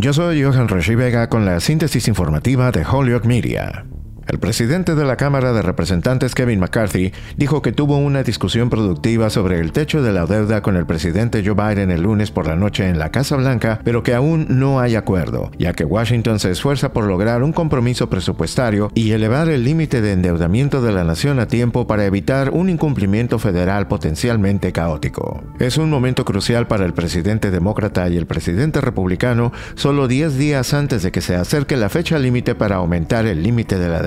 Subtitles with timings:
[0.00, 3.84] Yo soy Johan Rashi Vega con la síntesis informativa de Holyoke Media.
[4.28, 9.30] El presidente de la Cámara de Representantes, Kevin McCarthy, dijo que tuvo una discusión productiva
[9.30, 12.54] sobre el techo de la deuda con el presidente Joe Biden el lunes por la
[12.54, 16.50] noche en la Casa Blanca, pero que aún no hay acuerdo, ya que Washington se
[16.50, 21.40] esfuerza por lograr un compromiso presupuestario y elevar el límite de endeudamiento de la nación
[21.40, 25.42] a tiempo para evitar un incumplimiento federal potencialmente caótico.
[25.58, 30.74] Es un momento crucial para el presidente demócrata y el presidente republicano solo 10 días
[30.74, 34.02] antes de que se acerque la fecha límite para aumentar el límite de la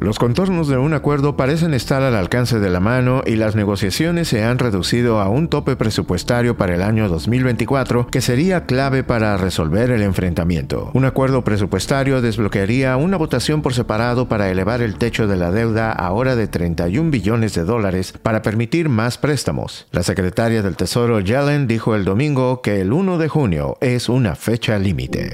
[0.00, 4.28] Los contornos de un acuerdo parecen estar al alcance de la mano y las negociaciones
[4.28, 9.36] se han reducido a un tope presupuestario para el año 2024 que sería clave para
[9.36, 10.90] resolver el enfrentamiento.
[10.94, 15.92] Un acuerdo presupuestario desbloquearía una votación por separado para elevar el techo de la deuda
[15.92, 19.86] ahora de 31 billones de dólares para permitir más préstamos.
[19.92, 24.34] La secretaria del Tesoro Yellen dijo el domingo que el 1 de junio es una
[24.34, 25.30] fecha límite.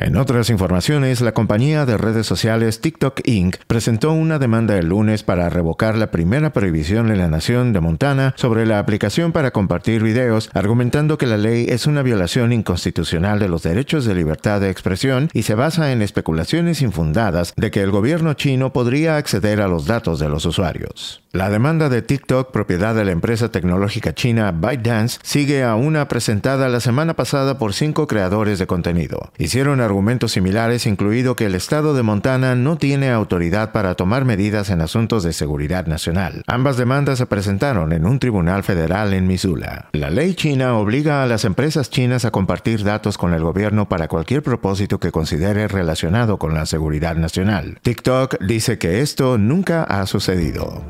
[0.00, 3.56] En otras informaciones, la compañía de redes sociales TikTok Inc.
[3.66, 8.32] presentó una demanda el lunes para revocar la primera prohibición en la nación de Montana
[8.36, 13.48] sobre la aplicación para compartir videos, argumentando que la ley es una violación inconstitucional de
[13.48, 17.90] los derechos de libertad de expresión y se basa en especulaciones infundadas de que el
[17.90, 21.22] gobierno chino podría acceder a los datos de los usuarios.
[21.32, 26.68] La demanda de TikTok, propiedad de la empresa tecnológica china ByteDance, sigue a una presentada
[26.68, 29.30] la semana pasada por cinco creadores de contenido.
[29.38, 34.70] Hicieron argumentos similares, incluido que el estado de Montana no tiene autoridad para tomar medidas
[34.70, 36.42] en asuntos de seguridad nacional.
[36.46, 39.88] Ambas demandas se presentaron en un tribunal federal en Missoula.
[39.92, 44.08] La ley china obliga a las empresas chinas a compartir datos con el gobierno para
[44.08, 47.78] cualquier propósito que considere relacionado con la seguridad nacional.
[47.82, 50.84] TikTok dice que esto nunca ha sucedido.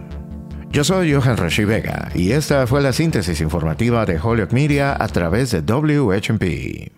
[0.71, 5.09] Yo soy Johan Rashi Vega y esta fue la síntesis informativa de Holyoke Media a
[5.09, 6.98] través de WHMP.